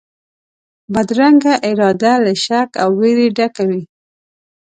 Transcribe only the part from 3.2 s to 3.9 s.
ډکه وي